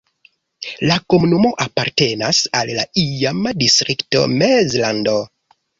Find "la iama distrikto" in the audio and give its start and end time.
2.81-4.29